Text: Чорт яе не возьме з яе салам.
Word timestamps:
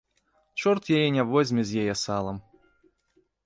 Чорт 0.61 0.83
яе 1.01 1.03
не 1.19 1.23
возьме 1.33 1.63
з 1.73 1.85
яе 1.85 1.95
салам. 2.07 2.37